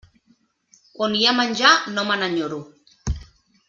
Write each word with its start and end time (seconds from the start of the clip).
On 1.07 1.19
hi 1.19 1.21
ha 1.27 1.35
menjar 1.41 1.75
no 1.97 2.09
me 2.11 2.19
n'enyoro. 2.23 2.63